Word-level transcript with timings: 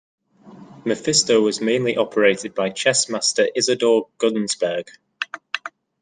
Mephisto 0.83 1.41
was 1.41 1.61
mainly 1.61 1.95
operated 1.95 2.55
by 2.55 2.71
chess 2.71 3.07
master 3.07 3.47
Isidor 3.55 4.07
Gunsberg. 4.17 4.87